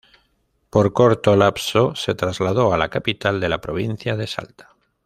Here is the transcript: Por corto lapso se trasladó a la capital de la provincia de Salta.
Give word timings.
Por 0.71 0.93
corto 0.93 1.35
lapso 1.35 1.93
se 1.93 2.15
trasladó 2.15 2.73
a 2.73 2.77
la 2.79 2.89
capital 2.89 3.39
de 3.39 3.49
la 3.49 3.61
provincia 3.61 4.15
de 4.15 4.25
Salta. 4.25 4.75